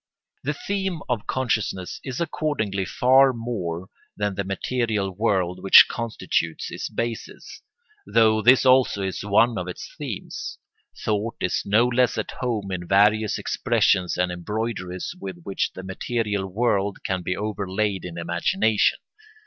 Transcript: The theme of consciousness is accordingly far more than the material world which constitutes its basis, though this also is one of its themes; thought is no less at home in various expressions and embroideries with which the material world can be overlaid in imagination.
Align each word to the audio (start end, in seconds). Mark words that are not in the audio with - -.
The 0.41 0.55
theme 0.65 1.01
of 1.09 1.27
consciousness 1.27 1.99
is 2.03 2.19
accordingly 2.19 2.85
far 2.85 3.33
more 3.33 3.87
than 4.17 4.33
the 4.33 4.43
material 4.43 5.11
world 5.11 5.61
which 5.61 5.87
constitutes 5.87 6.71
its 6.71 6.89
basis, 6.89 7.61
though 8.07 8.41
this 8.41 8.65
also 8.65 9.03
is 9.03 9.23
one 9.23 9.59
of 9.59 9.67
its 9.67 9.93
themes; 9.99 10.57
thought 11.05 11.35
is 11.39 11.61
no 11.67 11.85
less 11.85 12.17
at 12.17 12.31
home 12.39 12.71
in 12.71 12.87
various 12.87 13.37
expressions 13.37 14.17
and 14.17 14.31
embroideries 14.31 15.13
with 15.21 15.39
which 15.43 15.69
the 15.73 15.83
material 15.83 16.47
world 16.47 17.03
can 17.03 17.21
be 17.21 17.37
overlaid 17.37 18.03
in 18.03 18.17
imagination. 18.17 18.97